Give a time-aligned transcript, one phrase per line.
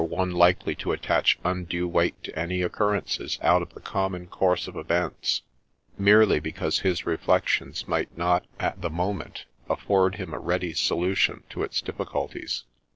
[0.01, 4.67] Ill one likely to attach undue weight to any occurrence out of the common course
[4.67, 5.43] of events,
[5.95, 11.61] merely because his reflections might not, at the moment, afford him a ready solution of
[11.61, 12.63] its difficulties.